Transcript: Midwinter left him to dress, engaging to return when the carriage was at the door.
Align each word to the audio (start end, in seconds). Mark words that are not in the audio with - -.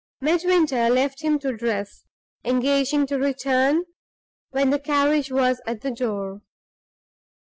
Midwinter 0.19 0.89
left 0.89 1.21
him 1.21 1.37
to 1.37 1.55
dress, 1.55 2.05
engaging 2.43 3.05
to 3.05 3.19
return 3.19 3.83
when 4.49 4.71
the 4.71 4.79
carriage 4.79 5.31
was 5.31 5.61
at 5.67 5.81
the 5.81 5.91
door. 5.91 6.41